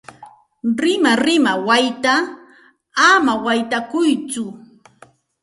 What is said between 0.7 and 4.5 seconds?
Rimarima wayta ama waytakuytsu.